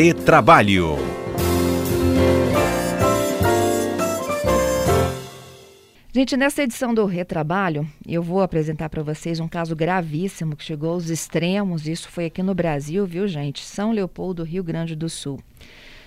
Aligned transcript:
Retrabalho. 0.00 0.94
Gente, 6.12 6.36
nessa 6.36 6.62
edição 6.62 6.94
do 6.94 7.04
Retrabalho, 7.04 7.84
eu 8.06 8.22
vou 8.22 8.40
apresentar 8.40 8.88
para 8.90 9.02
vocês 9.02 9.40
um 9.40 9.48
caso 9.48 9.74
gravíssimo 9.74 10.54
que 10.54 10.62
chegou 10.62 10.90
aos 10.90 11.10
extremos. 11.10 11.88
Isso 11.88 12.08
foi 12.10 12.26
aqui 12.26 12.44
no 12.44 12.54
Brasil, 12.54 13.04
viu, 13.04 13.26
gente? 13.26 13.64
São 13.64 13.90
Leopoldo, 13.90 14.44
Rio 14.44 14.62
Grande 14.62 14.94
do 14.94 15.08
Sul. 15.08 15.42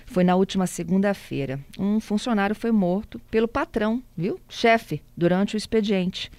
Foi 0.06 0.24
na 0.24 0.36
última 0.36 0.66
segunda-feira. 0.66 1.60
Um 1.78 2.00
funcionário 2.00 2.56
foi 2.56 2.72
morto 2.72 3.20
pelo 3.30 3.46
patrão, 3.46 4.02
viu? 4.16 4.40
Chefe, 4.48 5.02
durante 5.14 5.54
o 5.54 5.58
expediente. 5.58 6.32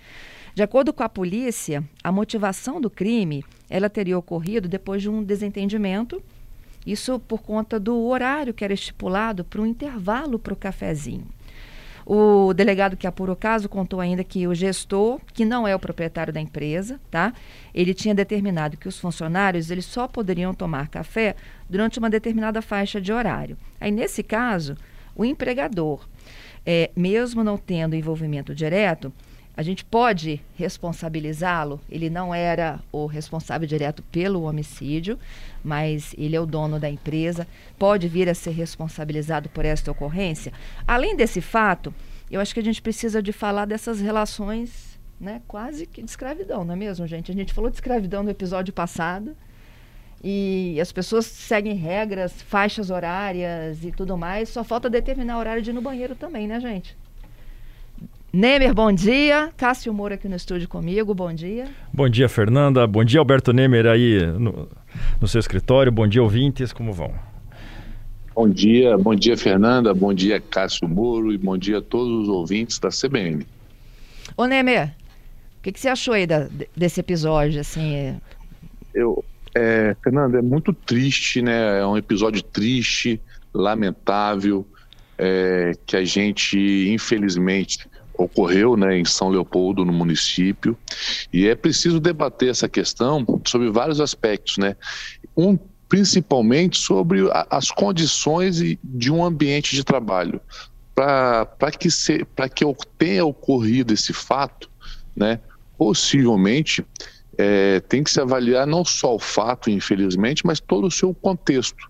De 0.55 0.63
acordo 0.63 0.91
com 0.91 1.03
a 1.03 1.09
polícia, 1.09 1.83
a 2.03 2.11
motivação 2.11 2.81
do 2.81 2.89
crime 2.89 3.45
ela 3.69 3.91
teria 3.91 4.17
ocorrido 4.17 4.67
depois 4.67 5.03
de 5.03 5.09
um 5.09 5.23
desentendimento. 5.23 6.19
Isso 6.85 7.19
por 7.19 7.41
conta 7.41 7.79
do 7.79 7.97
horário 8.05 8.53
que 8.53 8.63
era 8.63 8.73
estipulado 8.73 9.43
para 9.43 9.61
o 9.61 9.65
intervalo 9.65 10.37
para 10.37 10.53
o 10.53 10.57
cafezinho. 10.57 11.27
O 12.05 12.53
delegado 12.53 12.97
que 12.97 13.07
apurou 13.07 13.33
o 13.33 13.37
caso 13.37 13.69
contou 13.69 14.01
ainda 14.01 14.23
que 14.23 14.45
o 14.45 14.53
gestor, 14.53 15.21
que 15.33 15.45
não 15.45 15.65
é 15.65 15.73
o 15.73 15.79
proprietário 15.79 16.33
da 16.33 16.41
empresa, 16.41 16.99
tá? 17.09 17.33
Ele 17.73 17.93
tinha 17.93 18.13
determinado 18.13 18.75
que 18.75 18.89
os 18.89 18.99
funcionários 18.99 19.71
eles 19.71 19.85
só 19.85 20.07
poderiam 20.07 20.53
tomar 20.53 20.89
café 20.89 21.35
durante 21.69 21.99
uma 21.99 22.09
determinada 22.09 22.61
faixa 22.61 22.99
de 22.99 23.13
horário. 23.13 23.57
Aí 23.79 23.89
nesse 23.89 24.21
caso, 24.21 24.75
o 25.15 25.23
empregador, 25.23 26.05
é, 26.65 26.91
mesmo 26.93 27.41
não 27.41 27.57
tendo 27.57 27.95
envolvimento 27.95 28.53
direto, 28.53 29.13
a 29.55 29.61
gente 29.61 29.85
pode 29.85 30.41
responsabilizá-lo. 30.55 31.79
Ele 31.89 32.09
não 32.09 32.33
era 32.33 32.79
o 32.91 33.05
responsável 33.05 33.67
direto 33.67 34.01
pelo 34.03 34.43
homicídio, 34.43 35.17
mas 35.63 36.15
ele 36.17 36.35
é 36.35 36.39
o 36.39 36.45
dono 36.45 36.79
da 36.79 36.89
empresa. 36.89 37.47
Pode 37.77 38.07
vir 38.07 38.27
a 38.27 38.33
ser 38.33 38.51
responsabilizado 38.51 39.49
por 39.49 39.63
esta 39.63 39.91
ocorrência. 39.91 40.51
Além 40.87 41.15
desse 41.15 41.39
fato, 41.39 41.93
eu 42.31 42.41
acho 42.41 42.53
que 42.53 42.59
a 42.59 42.63
gente 42.63 42.81
precisa 42.81 43.21
de 43.21 43.31
falar 43.31 43.65
dessas 43.65 44.01
relações, 44.01 44.99
né, 45.19 45.41
quase 45.47 45.85
que 45.85 46.01
de 46.01 46.09
escravidão, 46.09 46.65
não 46.65 46.73
é 46.73 46.77
mesmo, 46.77 47.05
gente? 47.05 47.31
A 47.31 47.35
gente 47.35 47.53
falou 47.53 47.69
de 47.69 47.77
escravidão 47.77 48.23
no 48.23 48.31
episódio 48.31 48.73
passado. 48.73 49.37
E 50.25 50.79
as 50.79 50.91
pessoas 50.91 51.25
seguem 51.25 51.75
regras, 51.75 52.41
faixas 52.41 52.89
horárias 52.89 53.83
e 53.83 53.91
tudo 53.91 54.17
mais. 54.17 54.49
Só 54.49 54.63
falta 54.63 54.89
determinar 54.89 55.35
o 55.35 55.39
horário 55.39 55.61
de 55.61 55.69
ir 55.69 55.73
no 55.73 55.81
banheiro 55.81 56.15
também, 56.15 56.47
né, 56.47 56.61
gente? 56.61 56.97
Nemer, 58.35 58.73
bom 58.73 58.91
dia. 58.91 59.53
Cássio 59.55 59.93
Moura 59.93 60.15
aqui 60.15 60.27
no 60.27 60.35
estúdio 60.35 60.67
comigo, 60.67 61.13
bom 61.13 61.31
dia. 61.31 61.69
Bom 61.93 62.09
dia, 62.09 62.27
Fernanda. 62.27 62.87
Bom 62.87 63.03
dia, 63.03 63.19
Alberto 63.19 63.53
Nemer 63.53 63.85
aí 63.85 64.25
no, 64.25 64.67
no 65.21 65.27
seu 65.27 65.39
escritório. 65.39 65.91
Bom 65.91 66.07
dia, 66.07 66.23
ouvintes, 66.23 66.73
como 66.73 66.91
vão? 66.91 67.13
Bom 68.33 68.49
dia, 68.49 68.97
bom 68.97 69.13
dia, 69.13 69.37
Fernanda. 69.37 69.93
Bom 69.93 70.11
dia, 70.11 70.41
Cássio 70.41 70.87
Moro 70.89 71.31
e 71.31 71.37
bom 71.37 71.55
dia 71.55 71.77
a 71.77 71.81
todos 71.83 72.23
os 72.23 72.27
ouvintes 72.27 72.79
da 72.79 72.89
CBN. 72.89 73.45
Ô, 74.35 74.45
Nemer, 74.45 74.95
o 75.59 75.61
que, 75.61 75.71
que, 75.71 75.79
você 75.79 75.89
achou 75.89 76.15
aí 76.15 76.25
da, 76.25 76.49
desse 76.75 77.01
episódio, 77.01 77.61
assim? 77.61 77.93
É... 77.93 78.15
Eu, 78.95 79.23
é, 79.53 79.95
Fernanda, 80.03 80.39
é 80.39 80.41
muito 80.41 80.73
triste, 80.73 81.39
né? 81.39 81.81
É 81.81 81.85
um 81.85 81.95
episódio 81.95 82.41
triste, 82.41 83.21
lamentável, 83.53 84.65
é, 85.19 85.73
que 85.85 85.95
a 85.95 86.03
gente, 86.03 86.57
infelizmente, 86.91 87.87
ocorreu 88.17 88.77
né, 88.77 88.97
em 88.97 89.05
São 89.05 89.29
Leopoldo, 89.29 89.83
no 89.83 89.93
município, 89.93 90.77
e 91.31 91.47
é 91.47 91.55
preciso 91.55 91.99
debater 91.99 92.49
essa 92.49 92.69
questão 92.69 93.25
sobre 93.45 93.69
vários 93.69 93.99
aspectos, 93.99 94.57
né? 94.57 94.75
Um, 95.35 95.57
principalmente 95.89 96.77
sobre 96.77 97.29
a, 97.31 97.47
as 97.49 97.69
condições 97.71 98.61
de 98.83 99.11
um 99.11 99.23
ambiente 99.23 99.75
de 99.75 99.83
trabalho. 99.83 100.41
Para 100.95 101.71
que, 101.71 101.89
se, 101.89 102.25
que 102.55 102.65
tenha 102.97 103.25
ocorrido 103.25 103.93
esse 103.93 104.13
fato, 104.13 104.69
né, 105.15 105.39
possivelmente 105.77 106.85
é, 107.37 107.79
tem 107.81 108.03
que 108.03 108.11
se 108.11 108.21
avaliar 108.21 108.67
não 108.67 108.85
só 108.85 109.15
o 109.15 109.19
fato, 109.19 109.69
infelizmente, 109.69 110.45
mas 110.45 110.59
todo 110.59 110.87
o 110.87 110.91
seu 110.91 111.13
contexto. 111.13 111.89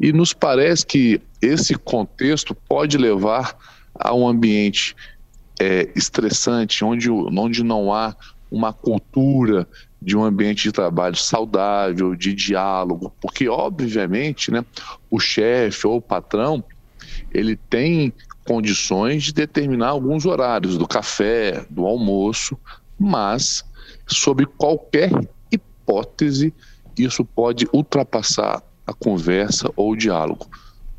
E 0.00 0.12
nos 0.12 0.32
parece 0.32 0.84
que 0.84 1.20
esse 1.40 1.74
contexto 1.74 2.54
pode 2.54 2.98
levar 2.98 3.56
a 3.94 4.14
um 4.14 4.26
ambiente 4.26 4.96
é, 5.60 5.90
estressante, 5.94 6.84
onde, 6.84 7.10
onde 7.10 7.62
não 7.62 7.92
há 7.92 8.14
uma 8.50 8.72
cultura 8.72 9.66
de 10.00 10.16
um 10.16 10.24
ambiente 10.24 10.64
de 10.64 10.72
trabalho 10.72 11.16
saudável, 11.16 12.14
de 12.14 12.34
diálogo, 12.34 13.14
porque 13.20 13.48
obviamente, 13.48 14.50
né, 14.50 14.64
o 15.10 15.18
chefe 15.18 15.86
ou 15.86 15.96
o 15.96 16.02
patrão, 16.02 16.62
ele 17.32 17.56
tem 17.56 18.12
condições 18.44 19.22
de 19.22 19.32
determinar 19.32 19.88
alguns 19.88 20.26
horários 20.26 20.76
do 20.76 20.86
café, 20.86 21.64
do 21.70 21.86
almoço, 21.86 22.58
mas 22.98 23.64
sob 24.06 24.44
qualquer 24.46 25.10
hipótese 25.50 26.52
isso 26.98 27.24
pode 27.24 27.68
ultrapassar 27.72 28.62
a 28.86 28.92
conversa 28.92 29.70
ou 29.76 29.92
o 29.92 29.96
diálogo. 29.96 30.46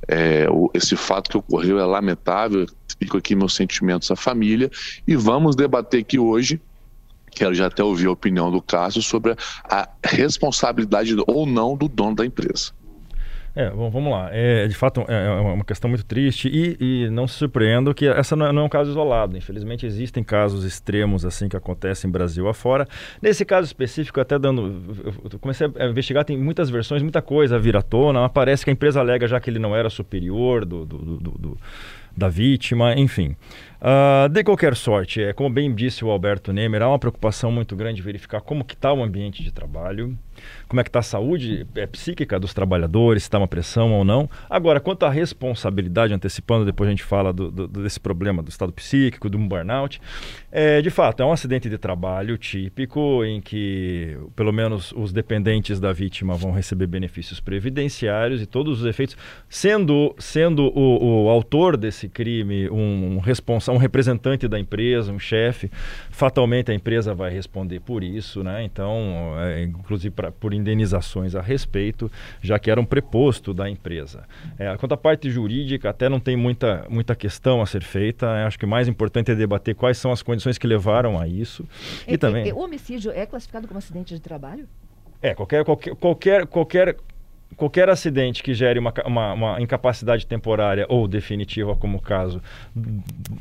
É, 0.08 0.48
esse 0.74 0.96
fato 0.96 1.30
que 1.30 1.38
ocorreu 1.38 1.80
é 1.80 1.86
lamentável, 1.86 2.66
fico 3.04 3.18
aqui 3.18 3.36
meus 3.36 3.54
sentimentos 3.54 4.10
à 4.10 4.16
família 4.16 4.72
e 5.08 5.16
vamos 5.16 5.56
debater 5.56 6.02
aqui 6.02 6.18
hoje. 6.18 6.62
Quero 7.32 7.54
já 7.54 7.68
até 7.68 7.84
ouvir 7.84 8.08
a 8.08 8.12
opinião 8.12 8.52
do 8.52 8.62
Cássio 8.62 9.02
sobre 9.02 9.36
a 9.64 9.90
responsabilidade 10.04 11.16
ou 11.28 11.46
não 11.46 11.76
do 11.76 11.88
dono 11.88 12.16
da 12.16 12.26
empresa. 12.26 12.72
É, 13.56 13.70
bom, 13.70 13.90
vamos 13.90 14.12
lá. 14.12 14.30
É, 14.32 14.68
de 14.68 14.74
fato, 14.74 15.06
é, 15.08 15.28
é 15.28 15.30
uma 15.30 15.64
questão 15.64 15.88
muito 15.88 16.04
triste 16.04 16.48
e, 16.48 17.06
e 17.06 17.10
não 17.10 17.28
se 17.28 17.36
surpreendo 17.36 17.94
que 17.94 18.08
essa 18.08 18.36
não 18.36 18.48
é, 18.48 18.52
não 18.52 18.64
é, 18.64 18.66
um 18.66 18.70
caso 18.70 18.90
isolado. 18.90 19.38
Infelizmente, 19.38 19.86
existem 19.86 20.24
casos 20.24 20.64
extremos 20.66 21.24
assim 21.24 21.48
que 21.48 21.56
acontecem 21.56 22.10
em 22.10 22.12
Brasil 22.12 22.48
afora. 22.48 22.88
Nesse 23.22 23.46
caso 23.46 23.68
específico, 23.68 24.20
até 24.20 24.40
dando... 24.40 24.82
Eu 25.32 25.40
comecei 25.40 25.70
a 25.78 25.86
investigar, 25.86 26.26
tem 26.26 26.38
muitas 26.38 26.70
versões, 26.70 27.04
muita 27.04 27.22
coisa 27.22 27.60
vir 27.60 27.78
à 27.78 27.82
tona. 27.82 28.28
Parece 28.28 28.64
que 28.64 28.72
a 28.72 28.74
empresa 28.74 29.00
alega 29.00 29.28
já 29.28 29.40
que 29.40 29.50
ele 29.50 29.60
não 29.60 29.76
era 29.76 29.90
superior 29.90 30.66
do, 30.66 30.84
do, 30.86 30.98
do, 30.98 31.32
do 31.32 31.58
da 32.16 32.30
vítima, 32.30 32.94
enfim. 32.94 33.36
Uh, 33.84 34.30
de 34.30 34.46
qualquer 34.46 34.78
sorte, 34.78 35.22
é, 35.22 35.34
como 35.34 35.50
bem 35.50 35.76
disse 35.76 36.06
o 36.06 36.10
Alberto 36.10 36.54
Nemer, 36.54 36.82
há 36.82 36.88
uma 36.88 36.98
preocupação 36.98 37.52
muito 37.52 37.76
grande 37.76 37.98
de 37.98 38.02
verificar 38.02 38.40
como 38.40 38.64
que 38.64 38.76
está 38.76 38.94
o 38.94 39.04
ambiente 39.04 39.44
de 39.44 39.52
trabalho, 39.52 40.18
como 40.70 40.80
é 40.80 40.84
que 40.86 40.90
está 40.90 41.00
a 41.00 41.04
saúde 41.04 41.68
é, 41.76 41.86
psíquica 41.86 42.40
dos 42.40 42.54
trabalhadores, 42.54 43.24
se 43.24 43.28
está 43.28 43.38
uma 43.38 43.48
pressão 43.48 43.92
ou 43.92 44.06
não. 44.06 44.30
Agora, 44.50 44.80
quanto 44.80 45.06
à 45.06 45.10
responsabilidade, 45.10 46.14
antecipando, 46.14 46.64
depois 46.64 46.88
a 46.88 46.92
gente 46.92 47.04
fala 47.04 47.34
do, 47.34 47.52
do, 47.52 47.68
desse 47.68 48.00
problema 48.00 48.42
do 48.42 48.48
estado 48.48 48.72
psíquico, 48.72 49.30
do 49.30 49.38
burnout, 49.38 50.00
é, 50.50 50.82
de 50.82 50.90
fato, 50.90 51.22
é 51.22 51.26
um 51.26 51.34
acidente 51.34 51.70
de 51.70 51.78
trabalho 51.78 52.38
típico 52.38 53.26
em 53.26 53.42
que, 53.42 54.18
pelo 54.34 54.54
menos, 54.54 54.94
os 54.94 55.12
dependentes 55.12 55.78
da 55.78 55.92
vítima 55.92 56.36
vão 56.36 56.54
receber 56.54 56.88
benefícios 56.88 57.42
previdenciários 57.42 58.42
e 58.42 58.46
todos 58.46 58.80
os 58.80 58.86
efeitos, 58.86 59.18
sendo, 59.50 60.16
sendo 60.18 60.72
o, 60.74 61.26
o 61.26 61.30
autor 61.30 61.76
desse 61.76 62.08
crime 62.08 62.70
um, 62.70 63.16
um 63.16 63.20
responsável 63.20 63.73
um 63.74 63.78
representante 63.78 64.48
da 64.48 64.60
empresa, 64.60 65.12
um 65.12 65.20
chefe, 65.20 65.72
fatalmente 66.12 66.72
a 66.72 66.74
empresa 66.74 67.14
vai 67.14 67.32
responder 67.32 67.80
por 67.80 68.04
isso, 68.04 68.44
né? 68.44 68.64
Então, 68.64 69.34
é, 69.40 69.64
inclusive 69.64 70.14
pra, 70.14 70.32
por 70.32 70.54
indenizações 70.54 71.36
a 71.36 71.42
respeito, 71.42 72.12
já 72.42 72.58
que 72.60 72.70
era 72.70 72.80
um 72.80 72.86
preposto 72.86 73.54
da 73.54 73.70
empresa. 73.70 74.24
É, 74.58 74.76
quanto 74.78 74.94
à 74.94 74.98
parte 74.98 75.30
jurídica, 75.30 75.90
até 75.90 76.08
não 76.10 76.20
tem 76.20 76.36
muita, 76.36 76.86
muita 76.90 77.16
questão 77.16 77.62
a 77.62 77.66
ser 77.66 77.84
feita. 77.84 78.32
Né? 78.34 78.46
Acho 78.46 78.58
que 78.58 78.66
o 78.66 78.68
mais 78.68 78.88
importante 78.88 79.32
é 79.32 79.36
debater 79.36 79.76
quais 79.76 79.98
são 79.98 80.12
as 80.12 80.22
condições 80.22 80.58
que 80.58 80.68
levaram 80.68 81.20
a 81.20 81.28
isso. 81.28 81.66
E, 82.08 82.14
e 82.14 82.18
também. 82.18 82.48
E, 82.48 82.54
o 82.54 82.60
homicídio 82.60 83.12
é 83.12 83.26
classificado 83.26 83.68
como 83.68 83.78
acidente 83.78 84.14
de 84.14 84.22
trabalho? 84.22 84.68
É, 85.22 85.34
qualquer, 85.34 85.64
qualquer, 85.64 85.96
qualquer, 85.96 86.46
qualquer 86.48 86.98
qualquer 87.56 87.90
acidente 87.90 88.44
que 88.44 88.54
gere 88.54 88.80
uma, 88.80 88.94
uma, 89.06 89.34
uma, 89.34 89.62
incapacidade 89.62 90.26
temporária 90.26 90.86
ou 90.90 91.08
definitiva, 91.08 91.76
como 91.76 91.98
o 91.98 92.02
caso, 92.02 92.42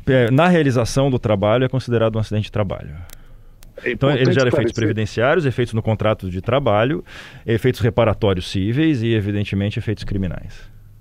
é, 0.07 0.29
na 0.31 0.47
realização 0.47 1.09
do 1.09 1.19
trabalho 1.19 1.65
é 1.65 1.69
considerado 1.69 2.15
um 2.15 2.19
acidente 2.19 2.45
de 2.45 2.51
trabalho. 2.51 2.95
É 3.83 3.91
então, 3.91 4.09
ele 4.11 4.31
gera 4.31 4.47
efeitos 4.47 4.73
previdenciários, 4.73 5.45
efeitos 5.45 5.73
no 5.73 5.81
contrato 5.81 6.29
de 6.29 6.41
trabalho, 6.41 7.03
efeitos 7.45 7.81
reparatórios 7.81 8.49
cíveis 8.49 9.01
e, 9.01 9.13
evidentemente, 9.13 9.79
efeitos 9.79 10.03
criminais. 10.03 10.53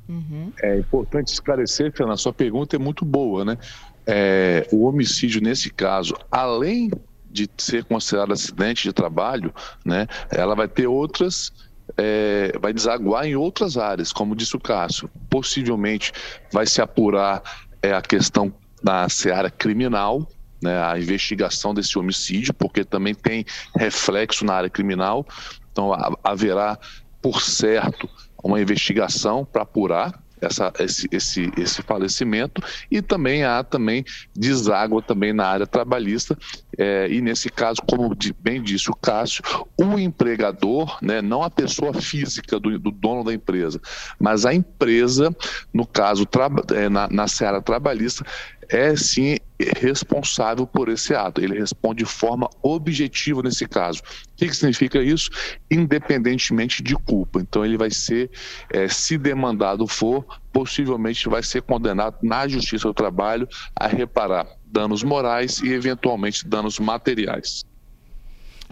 Uhum. 0.09 0.53
É 0.63 0.79
importante 0.79 1.29
esclarecer, 1.29 1.93
Fernanda, 1.93 2.17
sua 2.17 2.33
pergunta 2.33 2.77
é 2.77 2.79
muito 2.79 3.05
boa, 3.05 3.45
né? 3.45 3.59
É, 4.07 4.67
o 4.73 4.85
homicídio, 4.85 5.41
nesse 5.41 5.71
caso, 5.71 6.15
além 6.31 6.91
de 7.31 7.49
ser 7.57 7.85
considerado 7.85 8.33
acidente 8.33 8.83
de 8.83 8.93
trabalho, 8.93 9.55
né, 9.85 10.07
ela 10.31 10.55
vai 10.55 10.69
ter 10.69 10.87
outras 10.87 11.53
é, 11.97 12.53
vai 12.61 12.73
desaguar 12.73 13.27
em 13.27 13.37
outras 13.37 13.77
áreas, 13.77 14.13
como 14.13 14.37
disse 14.37 14.57
o 14.57 14.61
Cássio. 14.61 15.11
Possivelmente 15.29 16.13
vai 16.53 16.67
se 16.67 16.81
apurar 16.81 17.43
é, 17.83 17.93
a 17.93 18.03
questão 18.03 18.53
da 18.83 19.09
seara 19.09 19.51
criminal, 19.51 20.27
né, 20.63 20.83
a 20.83 20.99
investigação 20.99 21.75
desse 21.75 21.99
homicídio, 21.99 22.55
porque 22.55 22.85
também 22.85 23.15
tem 23.15 23.45
reflexo 23.77 24.45
na 24.45 24.55
área 24.55 24.71
criminal. 24.71 25.27
Então 25.71 25.91
haverá, 26.23 26.79
por 27.21 27.41
certo, 27.41 28.09
uma 28.43 28.61
investigação 28.61 29.45
para 29.45 29.63
apurar 29.63 30.23
essa, 30.43 30.73
esse, 30.81 31.09
esse, 31.13 31.53
esse 31.57 31.83
falecimento 31.83 32.63
e 32.91 33.01
também 33.01 33.45
há 33.45 33.63
também 33.63 34.05
deságua 34.35 35.01
também 35.01 35.33
na 35.33 35.47
área 35.47 35.67
trabalhista 35.67 36.37
é, 36.77 37.09
e 37.11 37.21
nesse 37.21 37.49
caso, 37.49 37.81
como 37.87 38.17
bem 38.41 38.63
disse 38.63 38.91
o 38.91 38.95
Cássio, 38.95 39.43
o 39.77 39.99
empregador, 39.99 40.99
né, 41.03 41.21
não 41.21 41.43
a 41.43 41.51
pessoa 41.51 41.93
física 41.95 42.59
do, 42.59 42.79
do 42.79 42.91
dono 42.91 43.25
da 43.25 43.33
empresa, 43.33 43.81
mas 44.19 44.47
a 44.47 44.55
empresa, 44.55 45.35
no 45.73 45.87
caso 45.87 46.27
é, 46.75 46.89
na, 46.89 47.09
na 47.09 47.29
seara 47.29 47.61
trabalhista, 47.61 48.25
é 48.73 48.97
sim 48.97 49.37
responsável 49.77 50.67
por 50.67 50.89
esse 50.89 51.15
ato. 51.15 51.41
Ele 51.41 51.59
responde 51.59 52.03
de 52.03 52.11
forma 52.11 52.49
objetiva 52.63 53.43
nesse 53.43 53.69
caso. 53.69 54.01
O 54.01 54.37
que, 54.37 54.47
que 54.49 54.57
significa 54.57 55.01
isso? 55.03 55.31
Independentemente 55.71 56.83
de 56.83 56.95
culpa. 56.97 57.39
Então, 57.41 57.65
ele 57.65 57.77
vai 57.77 57.91
ser, 57.91 58.31
é, 58.71 58.89
se 58.89 59.19
demandado 59.19 59.87
for, 59.87 60.25
possivelmente 60.53 61.29
vai 61.29 61.43
ser 61.43 61.63
condenado 61.63 62.17
na 62.23 62.49
Justiça 62.49 62.89
do 62.89 62.95
Trabalho 62.95 63.47
a 63.77 63.87
reparar 63.87 64.49
danos 64.65 65.03
morais 65.03 65.61
e, 65.61 65.71
eventualmente, 65.71 66.49
danos 66.49 66.79
materiais. 66.79 67.65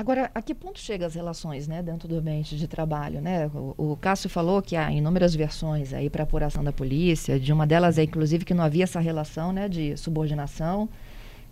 Agora, 0.00 0.30
a 0.34 0.40
que 0.40 0.54
ponto 0.54 0.80
chegam 0.80 1.06
as 1.06 1.14
relações 1.14 1.68
né, 1.68 1.82
dentro 1.82 2.08
do 2.08 2.16
ambiente 2.16 2.56
de 2.56 2.66
trabalho? 2.66 3.20
Né? 3.20 3.48
O, 3.48 3.92
o 3.92 3.96
Cássio 3.98 4.30
falou 4.30 4.62
que 4.62 4.74
há 4.74 4.90
inúmeras 4.90 5.34
versões 5.34 5.92
aí 5.92 6.08
para 6.08 6.22
apuração 6.22 6.64
da 6.64 6.72
polícia, 6.72 7.38
de 7.38 7.52
uma 7.52 7.66
delas 7.66 7.98
é 7.98 8.04
inclusive 8.04 8.46
que 8.46 8.54
não 8.54 8.64
havia 8.64 8.84
essa 8.84 8.98
relação 8.98 9.52
né, 9.52 9.68
de 9.68 9.94
subordinação 9.98 10.88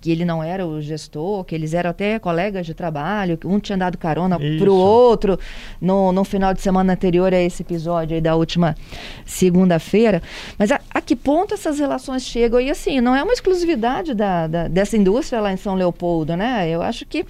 que 0.01 0.11
ele 0.11 0.25
não 0.25 0.43
era 0.43 0.67
o 0.67 0.81
gestor, 0.81 1.45
que 1.45 1.55
eles 1.55 1.75
eram 1.75 1.91
até 1.91 2.19
colegas 2.19 2.65
de 2.65 2.75
trabalho, 2.75 3.37
que 3.37 3.47
um 3.47 3.59
tinha 3.59 3.77
dado 3.77 3.99
carona 3.99 4.39
para 4.39 4.71
o 4.71 4.75
outro 4.75 5.39
no, 5.81 6.13
no 6.13 6.25
final 6.25 6.55
de 6.55 6.61
semana 6.61 6.93
anterior 6.93 7.33
a 7.35 7.41
esse 7.41 7.63
episódio 7.63 8.15
aí 8.15 8.21
da 8.21 8.37
última 8.37 8.77
segunda-feira. 9.25 10.23
Mas 10.59 10.71
a, 10.71 10.81
a, 10.91 11.01
que 11.01 11.17
ponto 11.17 11.55
essas 11.55 11.79
relações 11.79 12.23
chegam? 12.23 12.61
E 12.61 12.71
assim, 12.71 13.01
não 13.01 13.15
é 13.15 13.23
uma 13.23 13.33
exclusividade 13.33 14.15
da, 14.15 14.47
da, 14.47 14.69
dessa 14.69 14.97
indústria 14.97 15.41
lá 15.41 15.53
em 15.53 15.57
São 15.57 15.75
Leopoldo, 15.75 16.37
né? 16.37 16.69
Eu 16.69 16.83
acho 16.83 17.05
que 17.05 17.25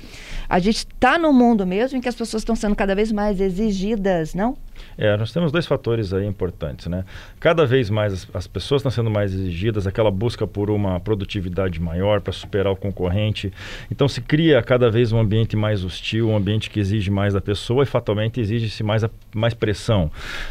a 0.49 0.59
gente 0.59 0.79
está 0.79 1.19
no 1.19 1.33
mundo 1.33 1.67
mesmo 1.67 1.99
em 1.99 2.01
que 2.01 2.09
as 2.09 2.15
pessoas 2.15 2.43
estão 2.43 2.57
sendo 2.57 2.75
cada 2.75 2.95
vez 2.95 3.11
mais 3.13 3.41
exigidas, 3.41 4.35
não? 4.35 4.57
É, 4.97 5.17
nós 5.17 5.33
temos 5.33 5.53
dois 5.53 5.67
fatores 5.67 6.13
aí 6.13 6.27
importantes, 6.27 6.87
né? 6.87 7.05
Cada 7.41 7.65
vez 7.67 7.91
mais 7.91 8.13
as, 8.13 8.29
as 8.35 8.47
pessoas 8.47 8.81
estão 8.81 8.91
sendo 8.91 9.11
mais 9.11 9.33
exigidas, 9.33 9.87
aquela 9.87 10.11
busca 10.11 10.47
por 10.47 10.71
uma 10.71 10.99
produtividade 11.01 11.81
maior 11.81 12.21
para 12.21 12.33
superar 12.33 12.73
o 12.73 12.77
concorrente. 12.77 13.53
Então 13.91 14.09
se 14.09 14.21
cria 14.21 14.63
cada 14.63 14.91
vez 14.91 15.13
um 15.13 15.19
ambiente 15.19 15.57
mais 15.57 15.85
hostil, 15.85 16.29
um 16.29 16.37
ambiente 16.37 16.71
que 16.71 16.81
exige 16.81 17.11
mais 17.11 17.35
da 17.35 17.41
pessoa 17.41 17.83
e 17.83 17.87
fatalmente 17.87 18.41
exige-se 18.41 18.83
mais, 18.83 19.05
mais 19.35 19.55
pressão. 19.55 20.11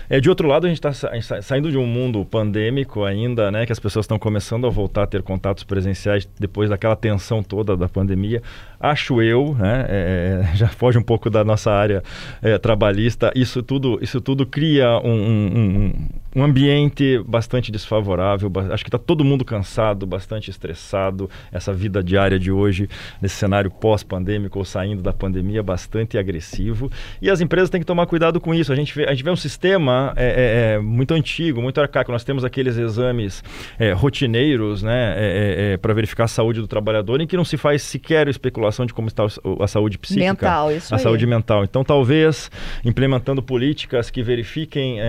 É, 0.09 0.19
de 0.19 0.29
outro 0.29 0.47
lado, 0.47 0.65
a 0.65 0.69
gente 0.69 0.77
está 0.77 0.93
sa 0.93 1.41
saindo 1.41 1.71
de 1.71 1.77
um 1.77 1.85
mundo 1.85 2.23
pandêmico 2.25 3.03
ainda, 3.03 3.51
né? 3.51 3.65
Que 3.65 3.71
as 3.71 3.79
pessoas 3.79 4.03
estão 4.03 4.19
começando 4.19 4.65
a 4.67 4.69
voltar 4.69 5.03
a 5.03 5.07
ter 5.07 5.21
contatos 5.21 5.63
presenciais 5.63 6.27
depois 6.39 6.69
daquela 6.69 6.95
tensão 6.95 7.43
toda 7.43 7.75
da 7.75 7.87
pandemia. 7.87 8.41
Acho 8.79 9.21
eu, 9.21 9.55
né? 9.55 9.85
É, 9.87 10.43
é 10.51 10.55
já 10.55 10.67
foge 10.67 10.97
um 10.97 11.03
pouco 11.03 11.29
da 11.29 11.43
nossa 11.43 11.71
área 11.71 12.03
é, 12.41 12.57
trabalhista. 12.57 13.31
Isso 13.35 13.61
tudo, 13.63 13.99
isso 14.01 14.16
tudo 14.21 14.45
cria 14.45 14.99
um, 14.99 15.11
um, 15.11 15.57
um, 15.57 16.09
um 16.37 16.43
ambiente 16.43 17.19
bastante 17.25 17.71
desfavorável. 17.71 18.51
Acho 18.71 18.83
que 18.83 18.89
está 18.89 18.99
todo 18.99 19.25
mundo 19.25 19.43
cansado, 19.43 20.05
bastante 20.05 20.51
estressado. 20.51 21.27
Essa 21.51 21.73
vida 21.73 22.03
diária 22.03 22.37
de 22.37 22.51
hoje, 22.51 22.87
nesse 23.19 23.33
cenário 23.33 23.71
pós-pandêmico 23.71 24.59
ou 24.59 24.63
saindo 24.63 25.01
da 25.01 25.11
pandemia, 25.11 25.63
bastante 25.63 26.15
agressivo. 26.15 26.91
E 27.19 27.27
as 27.27 27.41
empresas 27.41 27.71
têm 27.71 27.81
que 27.81 27.87
tomar 27.87 28.05
cuidado 28.05 28.39
com 28.39 28.53
isso. 28.53 28.71
A 28.71 28.75
gente 28.75 28.93
vê, 28.93 29.05
a 29.05 29.11
gente 29.13 29.23
vê 29.23 29.31
um 29.31 29.35
sistema 29.35 30.13
é, 30.15 30.25
é, 30.25 30.73
é 30.75 30.79
muito 30.79 31.15
antigo, 31.15 31.59
muito 31.59 31.81
arcaico. 31.81 32.11
Nós 32.11 32.23
temos 32.23 32.45
aqueles 32.45 32.77
exames 32.77 33.43
é, 33.79 33.91
rotineiros 33.93 34.83
né, 34.83 35.15
é, 35.17 35.73
é, 35.73 35.77
para 35.77 35.91
verificar 35.91 36.25
a 36.25 36.27
saúde 36.27 36.61
do 36.61 36.67
trabalhador, 36.67 37.19
em 37.19 37.25
que 37.25 37.35
não 37.35 37.45
se 37.45 37.57
faz 37.57 37.81
sequer 37.81 38.27
especulação 38.27 38.85
de 38.85 38.93
como 38.93 39.07
está 39.07 39.25
a 39.59 39.67
saúde 39.67 39.97
psíquica. 39.97 40.27
Mental, 40.27 40.71
isso 40.71 40.93
A 40.93 40.97
aí. 40.97 41.03
saúde 41.03 41.25
mental. 41.25 41.63
Então, 41.63 41.83
talvez, 41.83 42.51
implementando 42.85 43.41
políticas 43.41 44.11
que 44.11 44.21
verifiquem 44.21 44.99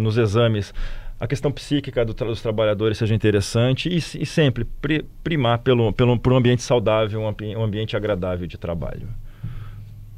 nos 0.00 0.19
exames 0.20 0.72
a 1.20 1.26
questão 1.26 1.52
psíquica 1.52 2.02
do 2.02 2.14
dos 2.14 2.40
trabalhadores 2.40 2.96
seja 2.96 3.14
interessante 3.14 3.90
e, 3.90 3.98
e 3.98 4.24
sempre 4.24 4.64
pri, 4.64 5.04
primar 5.22 5.58
pelo, 5.58 5.92
pelo, 5.92 6.18
por 6.18 6.32
um 6.32 6.36
ambiente 6.36 6.62
saudável, 6.62 7.20
um, 7.20 7.58
um 7.58 7.62
ambiente 7.62 7.94
agradável 7.94 8.46
de 8.46 8.56
trabalho. 8.56 9.06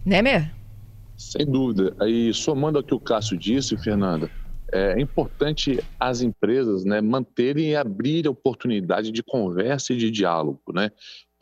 Nemer? 0.07 0.53
Sem 1.17 1.45
dúvida. 1.45 1.93
Aí, 2.01 2.33
somando 2.33 2.79
ao 2.79 2.85
que 2.85 2.95
o 2.95 3.01
Cássio 3.01 3.37
disse, 3.37 3.77
Fernanda, 3.77 4.31
é 4.73 5.01
importante 5.01 5.83
as 5.99 6.23
empresas 6.23 6.85
né, 6.85 7.01
manterem 7.01 7.71
e 7.71 7.77
abrir 7.77 8.29
a 8.29 8.31
oportunidade 8.31 9.11
de 9.11 9.25
conversa 9.25 9.93
e 9.93 9.97
de 9.97 10.09
diálogo, 10.09 10.61
né? 10.73 10.93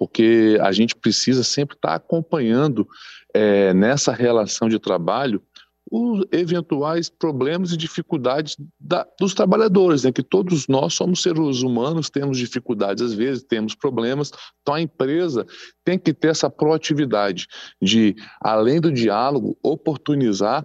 porque 0.01 0.57
a 0.63 0.73
gente 0.73 0.97
precisa 0.97 1.45
sempre 1.45 1.77
estar 1.77 1.95
acompanhando 1.95 2.89
é, 3.35 3.75
nessa 3.75 4.15
relação 4.15 4.67
de 4.67 4.79
trabalho 4.79 5.43
os 5.91 6.25
eventuais 6.31 7.11
problemas 7.11 7.73
e 7.73 7.77
dificuldades 7.77 8.57
da, 8.79 9.05
dos 9.19 9.35
trabalhadores, 9.35 10.05
né? 10.05 10.13
que 10.13 10.23
todos 10.23 10.69
nós 10.69 10.95
somos 10.95 11.21
seres 11.21 11.63
humanos, 11.63 12.09
temos 12.09 12.39
dificuldades 12.39 13.03
às 13.03 13.13
vezes, 13.13 13.43
temos 13.43 13.75
problemas, 13.75 14.31
então 14.63 14.75
a 14.75 14.81
empresa 14.81 15.45
tem 15.85 15.99
que 15.99 16.15
ter 16.15 16.29
essa 16.29 16.49
proatividade 16.49 17.49
de, 17.83 18.15
além 18.41 18.81
do 18.81 18.93
diálogo, 18.93 19.59
oportunizar 19.63 20.65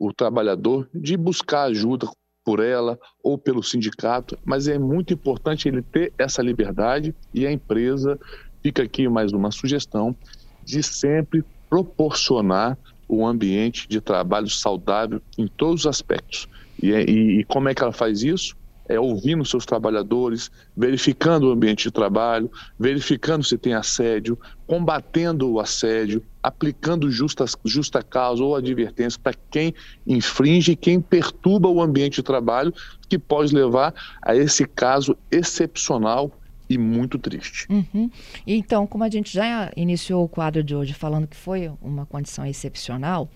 o 0.00 0.12
trabalhador 0.12 0.88
de 0.94 1.16
buscar 1.16 1.64
ajuda 1.64 2.08
por 2.44 2.58
ela 2.58 2.98
ou 3.22 3.36
pelo 3.36 3.62
sindicato, 3.62 4.38
mas 4.44 4.66
é 4.66 4.78
muito 4.78 5.12
importante 5.12 5.68
ele 5.68 5.82
ter 5.82 6.12
essa 6.16 6.42
liberdade 6.42 7.14
e 7.32 7.46
a 7.46 7.52
empresa, 7.52 8.18
fica 8.62 8.82
aqui 8.82 9.06
mais 9.06 9.32
uma 9.32 9.50
sugestão, 9.50 10.16
de 10.64 10.82
sempre 10.82 11.44
proporcionar 11.68 12.78
um 13.12 13.26
ambiente 13.26 13.86
de 13.88 14.00
trabalho 14.00 14.48
saudável 14.48 15.20
em 15.36 15.46
todos 15.46 15.80
os 15.80 15.86
aspectos. 15.86 16.48
E, 16.82 16.92
é, 16.92 17.04
e, 17.08 17.40
e 17.40 17.44
como 17.44 17.68
é 17.68 17.74
que 17.74 17.82
ela 17.82 17.92
faz 17.92 18.22
isso? 18.22 18.56
É 18.88 18.98
ouvindo 18.98 19.44
seus 19.44 19.64
trabalhadores, 19.64 20.50
verificando 20.76 21.48
o 21.48 21.52
ambiente 21.52 21.84
de 21.84 21.90
trabalho, 21.90 22.50
verificando 22.78 23.44
se 23.44 23.56
tem 23.56 23.74
assédio, 23.74 24.38
combatendo 24.66 25.50
o 25.50 25.60
assédio, 25.60 26.22
aplicando 26.42 27.10
justa, 27.10 27.44
justa 27.64 28.02
causa 28.02 28.42
ou 28.42 28.56
advertência 28.56 29.20
para 29.22 29.34
quem 29.50 29.72
infringe, 30.06 30.74
quem 30.74 31.00
perturba 31.00 31.68
o 31.68 31.80
ambiente 31.80 32.16
de 32.16 32.22
trabalho, 32.22 32.74
que 33.08 33.18
pode 33.18 33.54
levar 33.54 33.94
a 34.20 34.34
esse 34.34 34.64
caso 34.66 35.16
excepcional 35.30 36.32
e 36.72 36.78
muito 36.78 37.18
triste. 37.18 37.66
Uhum. 37.70 38.10
Então, 38.46 38.86
como 38.86 39.04
a 39.04 39.10
gente 39.10 39.32
já 39.32 39.70
iniciou 39.76 40.24
o 40.24 40.28
quadro 40.28 40.62
de 40.62 40.74
hoje 40.74 40.92
falando 40.92 41.26
que 41.26 41.36
foi 41.36 41.70
uma 41.80 42.06
condição 42.06 42.46
excepcional, 42.46 43.28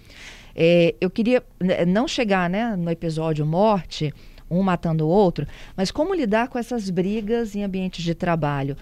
é, 0.55 0.95
eu 1.01 1.11
queria 1.11 1.43
né, 1.61 1.85
não 1.85 2.09
chegar 2.09 2.49
né, 2.49 2.75
no 2.77 2.91
episódio 2.91 3.45
morte, 3.45 4.13
um 4.51 4.63
matando 4.63 5.07
o 5.07 5.09
outro, 5.09 5.47
mas 5.77 5.91
como 5.91 6.15
lidar 6.15 6.49
com 6.49 6.59
essas 6.59 6.89
brigas 6.89 7.55
em 7.55 7.63
ambientes 7.63 8.03
de 8.03 8.15
trabalho. 8.15 8.77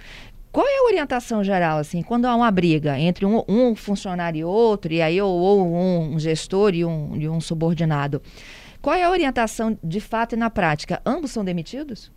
Qual 0.53 0.67
é 0.69 0.79
a 0.79 0.85
orientação 0.85 1.43
geral, 1.43 1.79
assim, 1.79 2.01
quando 2.01 2.27
há 2.27 2.37
uma 2.37 2.49
briga 2.49 2.97
entre 2.97 3.27
um, 3.27 3.43
um 3.49 3.75
funcionário 3.75 4.39
e 4.39 4.45
outro, 4.45 4.93
e 4.93 5.03
aí 5.03 5.21
ou, 5.21 5.33
ou 5.33 5.67
um 5.67 6.17
gestor 6.17 6.75
e 6.75 6.85
um, 6.85 7.17
e 7.17 7.29
um 7.29 7.41
subordinado? 7.41 8.23
Qual 8.81 8.95
é 8.95 9.03
a 9.03 9.11
orientação 9.11 9.77
de 9.83 9.99
fato 9.99 10.35
e 10.35 10.37
na 10.37 10.51
prática? 10.51 11.03
Ambos 11.05 11.33
são 11.33 11.45
demitidos? 11.45 12.13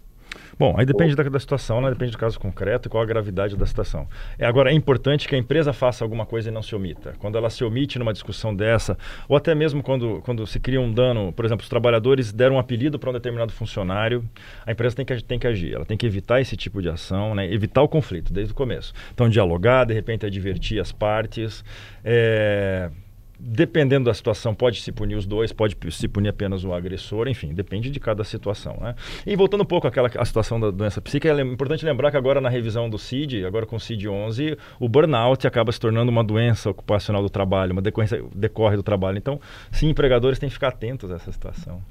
Bom, 0.57 0.75
aí 0.77 0.85
depende 0.85 1.15
da, 1.15 1.23
da, 1.23 1.39
situação, 1.39 1.81
né? 1.81 1.89
depende 1.89 2.11
do 2.11 2.17
caso 2.17 2.39
concreto 2.39 2.87
e 2.87 2.89
qual 2.89 3.03
a 3.03 3.05
gravidade 3.05 3.55
da 3.55 3.65
situação. 3.65 4.07
É, 4.37 4.45
agora, 4.45 4.71
é 4.71 4.73
importante 4.73 5.27
que 5.27 5.35
a 5.35 5.37
empresa 5.37 5.73
faça 5.73 6.03
alguma 6.03 6.25
coisa 6.25 6.49
e 6.49 6.51
não 6.51 6.61
se 6.61 6.75
omita. 6.75 7.13
Quando 7.19 7.37
ela 7.37 7.49
se 7.49 7.63
omite 7.63 7.99
numa 7.99 8.13
discussão 8.13 8.55
dessa, 8.55 8.97
ou 9.27 9.35
até 9.35 9.53
mesmo 9.53 9.81
quando, 9.83 10.21
quando 10.23 10.45
se 10.45 10.59
cria 10.59 10.81
um 10.81 10.91
dano, 10.91 11.31
por 11.33 11.45
exemplo, 11.45 11.63
os 11.63 11.69
trabalhadores 11.69 12.31
deram 12.31 12.55
um 12.55 12.59
apelido 12.59 12.99
para 12.99 13.09
um 13.09 13.13
determinado 13.13 13.51
funcionário, 13.51 14.23
a 14.65 14.71
empresa 14.71 14.95
tem 14.95 15.05
que, 15.05 15.23
tem 15.23 15.39
que 15.39 15.47
agir, 15.47 15.73
ela 15.73 15.85
tem 15.85 15.97
que 15.97 16.05
evitar 16.05 16.41
esse 16.41 16.55
tipo 16.55 16.81
de 16.81 16.89
ação, 16.89 17.35
né? 17.35 17.51
evitar 17.51 17.81
o 17.81 17.87
conflito 17.87 18.33
desde 18.33 18.53
o 18.53 18.55
começo. 18.55 18.93
Então, 19.13 19.29
dialogar, 19.29 19.85
de 19.85 19.93
repente, 19.93 20.25
advertir 20.25 20.79
as 20.79 20.91
partes. 20.91 21.63
É 22.03 22.89
dependendo 23.39 24.05
da 24.05 24.13
situação, 24.13 24.55
pode 24.55 24.81
se 24.81 24.91
punir 24.91 25.15
os 25.15 25.25
dois, 25.25 25.53
pode 25.53 25.77
se 25.91 26.07
punir 26.07 26.29
apenas 26.29 26.63
o 26.63 26.73
agressor, 26.73 27.27
enfim, 27.27 27.53
depende 27.53 27.89
de 27.89 27.99
cada 27.99 28.23
situação. 28.23 28.77
Né? 28.81 28.95
E 29.25 29.35
voltando 29.35 29.61
um 29.61 29.65
pouco 29.65 29.87
àquela 29.87 30.09
a 30.15 30.25
situação 30.25 30.59
da 30.59 30.71
doença 30.71 31.01
psíquica, 31.01 31.33
é 31.33 31.41
importante 31.41 31.85
lembrar 31.85 32.11
que 32.11 32.17
agora 32.17 32.41
na 32.41 32.49
revisão 32.49 32.89
do 32.89 32.97
CID, 32.97 33.45
agora 33.45 33.65
com 33.65 33.75
o 33.75 33.79
CID 33.79 34.07
11, 34.07 34.57
o 34.79 34.89
burnout 34.89 35.45
acaba 35.45 35.71
se 35.71 35.79
tornando 35.79 36.11
uma 36.11 36.23
doença 36.23 36.69
ocupacional 36.69 37.21
do 37.21 37.29
trabalho, 37.29 37.73
uma 37.73 37.81
decorrência 37.81 38.23
decorre 38.35 38.75
do 38.75 38.83
trabalho. 38.83 39.17
Então, 39.17 39.39
sim, 39.71 39.89
empregadores 39.89 40.39
têm 40.39 40.49
que 40.49 40.53
ficar 40.53 40.69
atentos 40.69 41.11
a 41.11 41.15
essa 41.15 41.31
situação. 41.31 41.81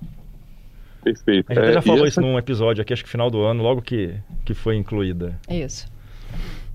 Perfeito. 1.03 1.53
A 1.53 1.55
gente 1.55 1.69
é, 1.69 1.73
já 1.75 1.83
falou 1.83 2.01
essa... 2.01 2.09
isso 2.09 2.21
num 2.21 2.37
episódio 2.37 2.83
aqui, 2.83 2.93
acho 2.93 3.05
que 3.05 3.11
final 3.11 3.31
do 3.31 3.43
ano, 3.43 3.63
logo 3.63 3.81
que, 3.81 4.17
que 4.45 4.53
foi 4.53 4.77
incluída. 4.77 5.39
Isso. 5.49 5.87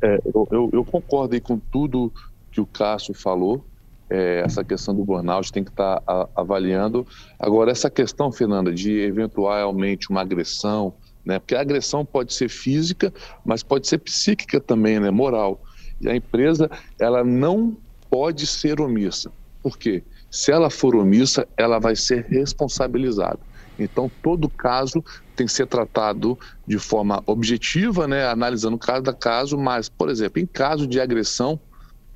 É, 0.02 0.20
eu, 0.34 0.48
eu, 0.50 0.70
eu 0.72 0.86
concordo 0.86 1.40
com 1.42 1.60
tudo 1.60 2.12
que 2.50 2.62
o 2.62 2.66
Cássio 2.66 3.14
falou, 3.14 3.66
é, 4.12 4.42
essa 4.46 4.62
questão 4.62 4.94
do 4.94 5.06
burnout 5.06 5.54
tem 5.54 5.64
que 5.64 5.72
estar 5.72 6.02
tá 6.02 6.28
avaliando. 6.36 7.08
Agora, 7.40 7.72
essa 7.72 7.90
questão, 7.90 8.30
Fernanda, 8.30 8.74
de 8.74 9.00
eventualmente 9.00 10.10
uma 10.10 10.20
agressão, 10.20 10.94
né? 11.24 11.40
Porque 11.40 11.56
a 11.56 11.62
agressão 11.62 12.06
pode 12.06 12.34
ser 12.34 12.50
física, 12.50 13.14
mas 13.46 13.64
pode 13.64 13.88
ser 13.88 14.00
psíquica 14.00 14.60
também, 14.60 15.00
né? 15.00 15.10
Moral. 15.10 15.64
E 16.02 16.10
a 16.10 16.16
empresa, 16.16 16.70
ela 17.00 17.24
não 17.24 17.78
pode 18.10 18.46
ser 18.46 18.82
omissa. 18.82 19.32
Por 19.64 19.78
quê? 19.78 20.04
Se 20.30 20.52
ela 20.52 20.70
for 20.70 20.94
omissa, 20.96 21.48
ela 21.56 21.80
vai 21.80 21.96
ser 21.96 22.26
responsabilizada. 22.26 23.40
Então, 23.80 24.12
todo 24.22 24.50
caso 24.50 25.04
tem 25.36 25.46
que 25.46 25.54
ser 25.54 25.68
tratado 25.68 26.38
de 26.68 26.78
forma 26.78 27.24
objetiva, 27.26 28.08
né, 28.08 28.28
analisando 28.28 28.78
cada 28.78 29.14
caso, 29.14 29.58
mas, 29.58 29.88
por 29.88 30.10
exemplo, 30.10 30.42
em 30.42 30.46
caso 30.46 30.86
de 30.86 31.00
agressão, 31.00 31.60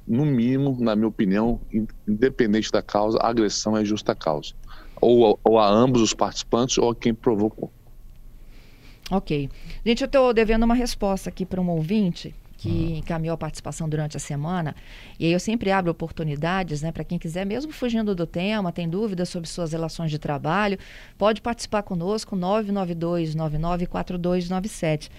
no 0.08 0.26
mínimo, 0.26 0.78
na 0.80 0.96
minha 0.96 1.08
opinião, 1.08 1.60
independente 2.08 2.72
da 2.72 2.82
causa, 2.82 3.18
a 3.20 3.30
agressão 3.30 3.76
é 3.76 3.84
justa 3.84 4.16
causa. 4.16 4.54
Ou, 5.02 5.40
ou 5.44 5.60
a 5.60 5.68
ambos 5.68 6.02
os 6.02 6.14
participantes 6.14 6.78
ou 6.78 6.92
a 6.92 6.96
quem 6.96 7.14
provocou. 7.14 7.72
Ok. 9.12 9.50
Gente, 9.86 10.02
eu 10.02 10.06
estou 10.06 10.34
devendo 10.34 10.64
uma 10.64 10.76
resposta 10.76 11.30
aqui 11.30 11.46
para 11.46 11.62
um 11.62 11.70
ouvinte 11.70 12.34
que 12.58 12.98
encaminhou 12.98 13.34
a 13.34 13.38
participação 13.38 13.88
durante 13.88 14.18
a 14.18 14.20
semana. 14.20 14.76
E 15.20 15.26
aí 15.26 15.32
eu 15.32 15.40
sempre 15.40 15.72
abro 15.72 15.92
oportunidades, 15.92 16.82
né, 16.82 16.92
para 16.92 17.04
quem 17.04 17.20
quiser, 17.20 17.46
mesmo 17.46 17.72
fugindo 17.72 18.16
do 18.16 18.26
tema, 18.26 18.72
tem 18.72 18.90
dúvidas 18.90 19.30
sobre 19.30 19.48
suas 19.48 19.72
relações 19.72 20.10
de 20.10 20.18
trabalho, 20.18 20.80
pode 21.18 21.42
participar 21.42 21.84
conosco, 21.84 22.36
992 22.36 23.36
994297. 23.36 25.12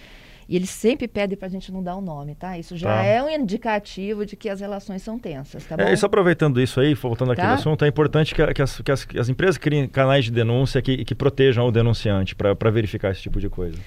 E 0.48 0.54
eles 0.54 0.70
sempre 0.70 1.08
pedem 1.08 1.36
para 1.36 1.48
a 1.48 1.50
gente 1.50 1.72
não 1.72 1.82
dar 1.82 1.96
o 1.96 2.00
nome, 2.00 2.34
tá? 2.34 2.56
Isso 2.56 2.76
já 2.76 2.88
tá. 2.88 3.04
é 3.04 3.22
um 3.22 3.28
indicativo 3.28 4.24
de 4.24 4.36
que 4.36 4.48
as 4.48 4.60
relações 4.60 5.02
são 5.02 5.18
tensas, 5.18 5.64
tá 5.64 5.76
bom? 5.76 5.82
É, 5.82 5.92
e 5.92 5.96
só 5.96 6.06
aproveitando 6.06 6.60
isso 6.60 6.80
aí, 6.80 6.94
voltando 6.94 7.32
aqui 7.32 7.42
tá? 7.42 7.54
assunto, 7.54 7.84
é 7.84 7.88
importante 7.88 8.34
que, 8.34 8.54
que, 8.54 8.62
as, 8.62 8.80
que, 8.80 8.92
as, 8.92 9.04
que, 9.04 9.18
as, 9.18 9.28
empresas 9.28 9.58
criem 9.58 9.88
canais 9.88 10.24
de 10.24 10.30
denúncia 10.30 10.80
que, 10.80 11.04
que 11.04 11.14
protejam 11.14 11.66
o 11.66 11.72
denunciante 11.72 12.36
para 12.36 12.70
verificar 12.70 13.10
esse 13.10 13.22
tipo 13.22 13.40
de 13.40 13.48
coisa. 13.48 13.78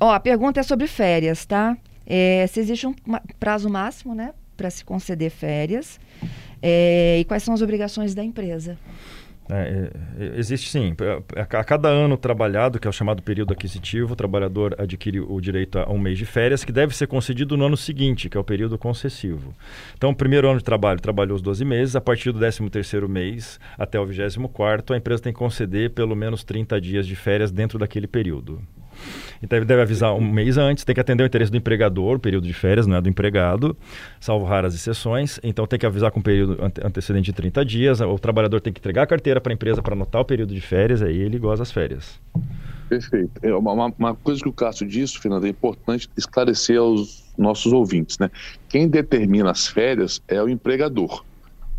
Ó, 0.00 0.12
a 0.12 0.20
pergunta 0.20 0.60
é 0.60 0.62
sobre 0.62 0.86
férias, 0.86 1.46
tá? 1.46 1.76
É, 2.06 2.46
se 2.46 2.60
existe 2.60 2.86
um 2.86 2.94
prazo 3.38 3.70
máximo, 3.70 4.14
né, 4.14 4.34
para 4.56 4.68
se 4.68 4.84
conceder 4.84 5.30
férias 5.30 5.98
é, 6.62 7.18
e 7.20 7.24
quais 7.24 7.42
são 7.42 7.54
as 7.54 7.62
obrigações 7.62 8.14
da 8.14 8.22
empresa? 8.22 8.78
É, 9.50 9.90
é, 10.18 10.38
existe 10.38 10.70
sim. 10.70 10.94
A, 11.36 11.64
cada 11.64 11.88
ano 11.88 12.16
trabalhado, 12.16 12.78
que 12.78 12.86
é 12.86 12.90
o 12.90 12.92
chamado 12.92 13.22
período 13.22 13.52
aquisitivo, 13.52 14.12
o 14.12 14.16
trabalhador 14.16 14.74
adquire 14.78 15.20
o 15.20 15.40
direito 15.40 15.78
a 15.78 15.90
um 15.90 15.98
mês 15.98 16.18
de 16.18 16.24
férias, 16.24 16.64
que 16.64 16.72
deve 16.72 16.96
ser 16.96 17.06
concedido 17.06 17.56
no 17.56 17.64
ano 17.66 17.76
seguinte, 17.76 18.28
que 18.28 18.36
é 18.36 18.40
o 18.40 18.44
período 18.44 18.78
concessivo. 18.78 19.54
Então, 19.96 20.10
o 20.10 20.14
primeiro 20.14 20.48
ano 20.48 20.58
de 20.58 20.64
trabalho 20.64 21.00
trabalhou 21.00 21.36
os 21.36 21.42
12 21.42 21.64
meses, 21.64 21.96
a 21.96 22.00
partir 22.00 22.32
do 22.32 22.38
13º 22.38 23.08
mês 23.08 23.58
até 23.78 23.98
o 23.98 24.06
24º, 24.06 24.94
a 24.94 24.96
empresa 24.96 25.22
tem 25.22 25.32
que 25.32 25.38
conceder 25.38 25.90
pelo 25.90 26.14
menos 26.14 26.44
30 26.44 26.80
dias 26.80 27.06
de 27.06 27.16
férias 27.16 27.50
dentro 27.50 27.78
daquele 27.78 28.06
período. 28.06 28.60
Então 29.42 29.64
deve 29.64 29.82
avisar 29.82 30.14
um 30.14 30.20
mês 30.20 30.58
antes, 30.58 30.84
tem 30.84 30.94
que 30.94 31.00
atender 31.00 31.22
o 31.22 31.26
interesse 31.26 31.50
do 31.50 31.56
empregador, 31.56 32.18
período 32.18 32.46
de 32.46 32.52
férias 32.52 32.86
não 32.86 32.96
é 32.96 33.00
do 33.00 33.08
empregado, 33.08 33.76
salvo 34.20 34.44
raras 34.44 34.74
exceções. 34.74 35.40
Então 35.42 35.66
tem 35.66 35.78
que 35.78 35.86
avisar 35.86 36.10
com 36.10 36.20
um 36.20 36.22
período 36.22 36.58
antecedente 36.84 37.26
de 37.26 37.32
30 37.32 37.64
dias. 37.64 38.00
O 38.00 38.18
trabalhador 38.18 38.60
tem 38.60 38.72
que 38.72 38.80
entregar 38.80 39.02
a 39.02 39.06
carteira 39.06 39.40
para 39.40 39.52
a 39.52 39.54
empresa 39.54 39.82
para 39.82 39.94
anotar 39.94 40.20
o 40.20 40.24
período 40.24 40.54
de 40.54 40.60
férias, 40.60 41.02
aí 41.02 41.16
ele 41.16 41.38
goza 41.38 41.62
as 41.62 41.72
férias. 41.72 42.20
Perfeito. 42.88 43.30
É 43.42 43.54
uma, 43.54 43.92
uma, 43.96 44.14
coisa 44.16 44.42
que 44.42 44.48
o 44.48 44.52
Cássio 44.52 44.86
disse, 44.86 45.16
Fernando, 45.16 45.46
é 45.46 45.48
importante 45.48 46.10
esclarecer 46.16 46.76
aos 46.78 47.24
nossos 47.38 47.72
ouvintes, 47.72 48.18
né? 48.18 48.28
Quem 48.68 48.88
determina 48.88 49.50
as 49.50 49.68
férias 49.68 50.20
é 50.26 50.42
o 50.42 50.48
empregador. 50.48 51.24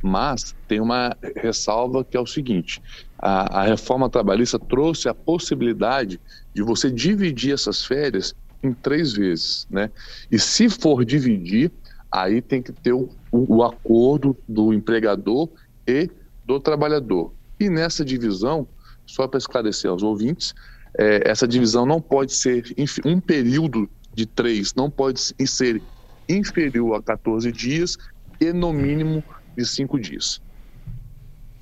Mas 0.01 0.55
tem 0.67 0.79
uma 0.79 1.15
ressalva 1.35 2.03
que 2.03 2.17
é 2.17 2.19
o 2.19 2.25
seguinte: 2.25 2.81
a, 3.19 3.59
a 3.59 3.63
reforma 3.63 4.09
trabalhista 4.09 4.57
trouxe 4.57 5.07
a 5.07 5.13
possibilidade 5.13 6.19
de 6.53 6.61
você 6.61 6.91
dividir 6.91 7.53
essas 7.53 7.85
férias 7.85 8.33
em 8.63 8.73
três 8.73 9.13
vezes, 9.13 9.65
né? 9.69 9.91
E 10.29 10.37
se 10.37 10.69
for 10.69 11.03
dividir, 11.03 11.71
aí 12.11 12.41
tem 12.41 12.61
que 12.61 12.71
ter 12.71 12.93
o, 12.93 13.09
o 13.31 13.63
acordo 13.63 14.37
do 14.47 14.73
empregador 14.73 15.49
e 15.87 16.09
do 16.43 16.59
trabalhador. 16.59 17.33
E 17.59 17.69
nessa 17.69 18.03
divisão, 18.03 18.67
só 19.05 19.27
para 19.27 19.37
esclarecer 19.37 19.89
aos 19.89 20.03
ouvintes, 20.03 20.53
é, 20.97 21.29
essa 21.29 21.47
divisão 21.47 21.85
não 21.85 22.01
pode 22.01 22.33
ser 22.33 22.63
um 23.05 23.19
período 23.19 23.89
de 24.13 24.25
três, 24.25 24.73
não 24.75 24.89
pode 24.89 25.21
ser 25.21 25.81
inferior 26.27 26.95
a 26.95 27.01
14 27.01 27.51
dias 27.51 27.97
e 28.39 28.51
no 28.51 28.73
mínimo 28.73 29.23
de 29.55 29.65
cinco 29.65 29.99
dias. 29.99 30.41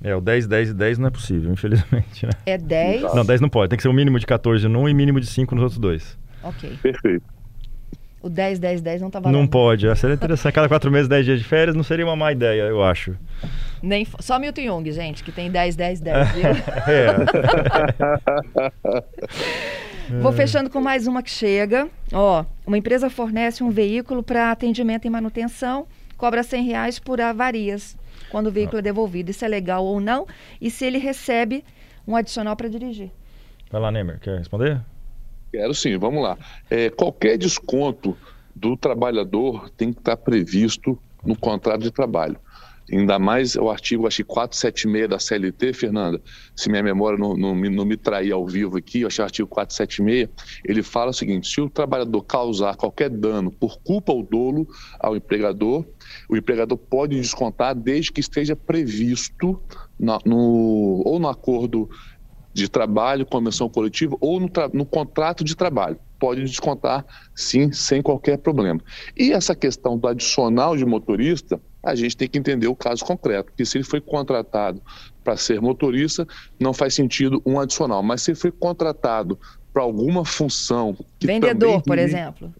É, 0.02 0.16
o 0.16 0.20
10, 0.20 0.46
10 0.46 0.70
e 0.70 0.74
10 0.74 0.98
não 0.98 1.08
é 1.08 1.10
possível, 1.10 1.52
infelizmente. 1.52 2.24
Né? 2.26 2.32
É 2.46 2.56
10? 2.58 3.14
Não, 3.14 3.24
10 3.24 3.40
não 3.40 3.48
pode. 3.48 3.70
Tem 3.70 3.76
que 3.76 3.82
ser 3.82 3.88
um 3.88 3.92
mínimo 3.92 4.18
de 4.18 4.26
14 4.26 4.66
num 4.66 4.88
e 4.88 4.94
mínimo 4.94 5.20
de 5.20 5.26
5 5.26 5.54
nos 5.54 5.62
outros 5.62 5.78
dois. 5.78 6.18
Ok. 6.42 6.78
Perfeito. 6.82 7.24
O 8.22 8.28
10, 8.28 8.58
10, 8.58 8.82
10 8.82 9.00
não 9.00 9.10
tá 9.10 9.18
valendo. 9.18 9.40
Não 9.40 9.46
pode. 9.46 9.86
Seria 9.96 10.14
interessante. 10.14 10.52
Cada 10.52 10.68
4 10.68 10.90
meses, 10.90 11.08
10 11.08 11.24
dias 11.24 11.38
de 11.38 11.44
férias 11.44 11.74
não 11.74 11.82
seria 11.82 12.04
uma 12.04 12.14
má 12.14 12.30
ideia, 12.30 12.62
eu 12.62 12.82
acho. 12.82 13.16
Nem, 13.82 14.06
só 14.20 14.38
Milton 14.38 14.62
Jung, 14.62 14.92
gente, 14.92 15.24
que 15.24 15.32
tem 15.32 15.50
10, 15.50 15.74
10, 15.74 16.00
10, 16.00 16.32
viu? 16.32 16.44
é. 16.86 17.14
Vou 20.20 20.32
fechando 20.32 20.68
com 20.68 20.82
mais 20.82 21.06
uma 21.06 21.22
que 21.22 21.30
chega. 21.30 21.88
Ó, 22.12 22.44
uma 22.66 22.76
empresa 22.76 23.08
fornece 23.08 23.62
um 23.62 23.70
veículo 23.70 24.22
para 24.22 24.50
atendimento 24.50 25.06
e 25.06 25.10
manutenção, 25.10 25.86
cobra 26.18 26.42
100 26.42 26.64
reais 26.64 26.98
por 26.98 27.22
avarias 27.22 27.96
quando 28.30 28.46
o 28.46 28.50
veículo 28.50 28.78
é 28.78 28.82
devolvido. 28.82 29.30
Isso 29.30 29.44
é 29.44 29.48
legal 29.48 29.84
ou 29.84 30.00
não? 30.00 30.26
E 30.60 30.70
se 30.70 30.84
ele 30.84 30.98
recebe 30.98 31.64
um 32.06 32.16
adicional 32.16 32.56
para 32.56 32.68
dirigir? 32.68 33.10
Vai 33.70 33.80
lá, 33.80 33.90
Nemer, 33.90 34.18
quer 34.18 34.38
responder? 34.38 34.80
Quero 35.52 35.74
sim, 35.74 35.96
vamos 35.98 36.22
lá. 36.22 36.38
É, 36.68 36.90
qualquer 36.90 37.36
desconto 37.36 38.16
do 38.54 38.76
trabalhador 38.76 39.70
tem 39.70 39.92
que 39.92 39.98
estar 40.00 40.16
previsto 40.16 40.98
no 41.24 41.36
contrato 41.36 41.82
de 41.82 41.90
trabalho. 41.90 42.38
Ainda 42.92 43.18
mais 43.18 43.54
o 43.54 43.70
artigo, 43.70 44.06
acho 44.06 44.18
que 44.18 44.24
476 44.24 45.08
da 45.08 45.18
CLT, 45.18 45.72
Fernanda, 45.72 46.20
se 46.56 46.68
minha 46.68 46.82
memória 46.82 47.18
não, 47.18 47.36
não, 47.36 47.54
não 47.54 47.84
me 47.84 47.96
trair 47.96 48.32
ao 48.32 48.46
vivo 48.46 48.76
aqui, 48.76 49.02
eu 49.02 49.06
acho 49.06 49.16
que 49.16 49.22
o 49.22 49.24
artigo 49.24 49.48
476, 49.48 50.28
ele 50.64 50.82
fala 50.82 51.10
o 51.10 51.14
seguinte: 51.14 51.48
se 51.48 51.60
o 51.60 51.70
trabalhador 51.70 52.22
causar 52.22 52.76
qualquer 52.76 53.08
dano 53.08 53.50
por 53.50 53.78
culpa 53.82 54.12
ou 54.12 54.22
dolo 54.22 54.66
ao 54.98 55.16
empregador, 55.16 55.86
o 56.28 56.36
empregador 56.36 56.76
pode 56.76 57.16
descontar 57.20 57.74
desde 57.74 58.10
que 58.10 58.20
esteja 58.20 58.56
previsto 58.56 59.62
no, 59.98 60.18
no 60.24 61.02
ou 61.04 61.18
no 61.18 61.28
acordo 61.28 61.88
de 62.52 62.68
trabalho, 62.68 63.24
convenção 63.24 63.68
coletiva, 63.68 64.16
ou 64.20 64.40
no, 64.40 64.50
no 64.72 64.84
contrato 64.84 65.44
de 65.44 65.54
trabalho. 65.54 65.98
Pode 66.18 66.42
descontar 66.42 67.06
sim, 67.34 67.72
sem 67.72 68.02
qualquer 68.02 68.38
problema. 68.38 68.80
E 69.16 69.32
essa 69.32 69.54
questão 69.54 69.96
do 69.96 70.08
adicional 70.08 70.76
de 70.76 70.84
motorista, 70.84 71.60
a 71.82 71.94
gente 71.94 72.16
tem 72.16 72.28
que 72.28 72.38
entender 72.38 72.68
o 72.68 72.76
caso 72.76 73.04
concreto, 73.04 73.50
porque 73.50 73.64
se 73.64 73.78
ele 73.78 73.84
foi 73.84 74.00
contratado 74.00 74.80
para 75.24 75.36
ser 75.36 75.60
motorista, 75.60 76.26
não 76.58 76.72
faz 76.72 76.94
sentido 76.94 77.42
um 77.44 77.58
adicional, 77.58 78.02
mas 78.02 78.22
se 78.22 78.32
ele 78.32 78.38
foi 78.38 78.50
contratado 78.50 79.38
para 79.72 79.82
alguma 79.82 80.24
função 80.24 80.96
vendedor, 81.20 81.68
também... 81.68 81.82
por 81.82 81.98
exemplo. 81.98 82.54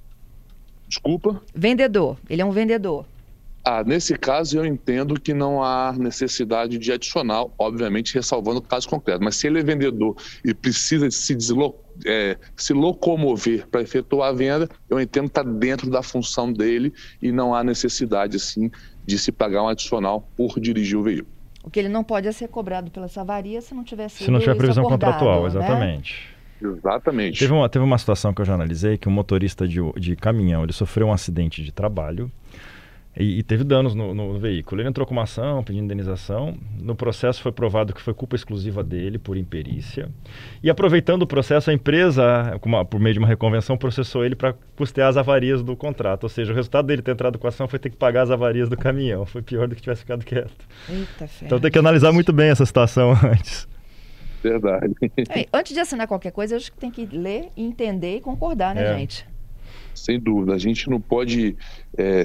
Desculpa? 0.89 1.43
Vendedor, 1.55 2.17
ele 2.29 2.43
é 2.43 2.45
um 2.45 2.51
vendedor. 2.51 3.07
Ah, 3.63 3.85
nesse 3.85 4.17
caso, 4.17 4.57
eu 4.57 4.65
entendo 4.65 5.21
que 5.21 5.35
não 5.35 5.63
há 5.63 5.93
necessidade 5.93 6.79
de 6.79 6.93
adicional, 6.93 7.55
obviamente 7.59 8.15
ressalvando 8.15 8.59
o 8.59 8.63
caso 8.63 8.89
concreto. 8.89 9.23
Mas 9.23 9.37
se 9.37 9.47
ele 9.47 9.61
é 9.61 9.63
vendedor 9.63 10.17
e 10.43 10.55
precisa 10.55 11.11
se, 11.11 11.37
é, 12.07 12.39
se 12.57 12.73
locomover 12.73 13.69
para 13.69 13.83
efetuar 13.83 14.31
a 14.31 14.33
venda, 14.33 14.69
eu 14.89 14.99
entendo 14.99 15.25
que 15.25 15.39
está 15.39 15.43
dentro 15.43 15.91
da 15.91 16.03
função 16.03 16.51
dele 16.51 16.93
e 17.21 17.31
não 17.31 17.55
há 17.55 17.63
necessidade, 17.63 18.37
assim, 18.37 18.71
de 19.11 19.19
se 19.19 19.33
pagar 19.33 19.63
um 19.63 19.69
adicional 19.69 20.29
por 20.37 20.61
dirigir 20.61 20.97
o 20.97 21.03
veículo. 21.03 21.29
O 21.63 21.71
que 21.71 21.79
ele 21.79 21.89
não 21.89 22.05
pode 22.05 22.29
é 22.29 22.33
ser 22.33 22.49
cobrado 22.49 22.91
pela 22.91 23.09
avaria 23.17 23.61
se 23.61 23.75
não 23.75 23.85
tiver 23.85 24.09
sido 24.09 24.25
Se 24.25 24.31
não 24.31 24.39
tiver 24.39 24.55
previsão 24.55 24.85
acordado, 24.85 25.13
contratual, 25.13 25.43
né? 25.43 25.47
exatamente. 25.49 26.29
Né? 26.61 26.71
Exatamente. 26.79 27.39
Teve 27.39 27.53
uma, 27.53 27.69
teve 27.69 27.85
uma 27.85 27.99
situação 27.99 28.33
que 28.33 28.41
eu 28.41 28.45
já 28.45 28.55
analisei 28.55 28.97
que 28.97 29.09
um 29.09 29.13
motorista 29.13 29.67
de, 29.67 29.81
de 29.97 30.15
caminhão 30.15 30.63
ele 30.63 30.73
sofreu 30.73 31.09
um 31.09 31.13
acidente 31.13 31.63
de 31.63 31.73
trabalho 31.73 32.31
e, 33.17 33.41
e, 33.41 33.43
teve 33.43 33.65
danos 33.65 33.95
no, 33.95 34.15
no, 34.15 34.39
veículo. 34.39 34.81
Ele 34.81 34.89
entrou 34.89 35.05
com 35.05 35.13
uma 35.13 35.25
ação 35.25 35.65
pedindo 35.65 35.85
indenização. 35.85 36.57
No 36.81 36.95
processo 36.95 37.43
foi 37.43 37.51
provado 37.51 37.93
que 37.93 38.01
foi 38.01 38.15
culpa 38.15 38.37
exclusiva 38.37 38.85
dele 38.85 39.19
por 39.19 39.37
imperícia. 39.37 40.09
E 40.63 40.71
aproveitando 40.71 41.23
o 41.23 41.27
processo, 41.27 41.71
a 41.71 41.75
empresa, 41.75 42.59
uma, 42.65 42.85
por 42.85 43.01
meio 43.01 43.15
de 43.15 43.19
uma 43.19 43.27
reconvenção, 43.27 43.77
processou 43.77 44.25
ele 44.25 44.37
para 44.37 44.55
custear 44.77 45.09
as 45.09 45.17
avarias 45.17 45.61
do 45.61 45.75
contrato. 45.75 46.23
Ou 46.23 46.29
seja, 46.29 46.53
o 46.53 46.55
resultado 46.55 46.87
dele 46.87 47.03
ter 47.03 47.11
entrado 47.11 47.37
com 47.37 47.49
a 47.49 47.51
ação 47.51 47.67
foi 47.67 47.81
ter 47.81 47.91
que 47.91 47.97
pagar 47.97 48.23
as 48.23 48.31
avarias 48.31 48.69
do 48.69 48.77
caminhão. 48.77 49.27
Foi 49.27 49.43
pior 49.43 49.67
do 49.67 49.75
que 49.75 49.83
tivesse 49.83 50.03
ficado 50.03 50.25
quieto. 50.25 50.69
Eita, 50.89 51.29
então 51.43 51.59
tem 51.59 51.71
que 51.71 51.79
analisar 51.79 52.13
muito 52.13 52.33
bem 52.33 52.51
essa 52.51 52.65
situação 52.65 53.13
antes. 53.27 53.69
Verdade. 54.41 54.95
É, 55.29 55.47
antes 55.53 55.75
de 55.75 55.81
assinar 55.81 56.07
qualquer 56.07 56.31
coisa, 56.31 56.57
acho 56.57 56.73
que 56.73 56.79
tem 56.79 56.91
que 56.91 57.05
ler, 57.07 57.49
entender 57.57 58.17
e 58.17 58.21
concordar, 58.21 58.75
né, 58.75 58.85
é. 58.85 58.99
gente? 58.99 59.30
Sem 59.95 60.19
dúvida, 60.19 60.55
a 60.55 60.59
gente 60.59 60.89
não 60.89 61.01
pode 61.01 61.57
é, 61.97 62.25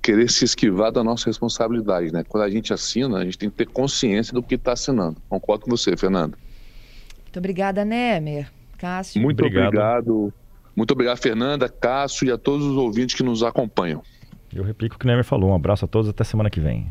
querer 0.00 0.30
se 0.30 0.44
esquivar 0.44 0.90
da 0.90 1.04
nossa 1.04 1.26
responsabilidade, 1.26 2.12
né? 2.12 2.24
Quando 2.26 2.44
a 2.44 2.50
gente 2.50 2.72
assina, 2.72 3.18
a 3.18 3.24
gente 3.24 3.38
tem 3.38 3.50
que 3.50 3.56
ter 3.56 3.66
consciência 3.66 4.32
do 4.32 4.42
que 4.42 4.54
está 4.54 4.72
assinando. 4.72 5.16
Concordo 5.28 5.64
com 5.64 5.70
você, 5.70 5.96
Fernando. 5.96 6.36
Muito 7.22 7.38
obrigada, 7.38 7.84
Nemer. 7.84 8.50
Cássio. 8.78 9.20
Muito 9.22 9.40
obrigado. 9.40 9.68
obrigado. 9.68 10.32
Muito 10.74 10.90
obrigado, 10.92 11.18
Fernanda, 11.18 11.68
Cássio 11.68 12.26
e 12.26 12.30
a 12.30 12.38
todos 12.38 12.66
os 12.66 12.76
ouvintes 12.76 13.14
que 13.14 13.22
nos 13.22 13.42
acompanham. 13.42 14.02
Eu 14.54 14.64
replico 14.64 14.96
o 14.96 14.98
que 14.98 15.04
o 15.04 15.08
Nemer 15.08 15.24
falou. 15.24 15.50
Um 15.50 15.54
abraço 15.54 15.84
a 15.84 15.88
todos, 15.88 16.08
até 16.08 16.24
semana 16.24 16.50
que 16.50 16.60
vem. 16.60 16.86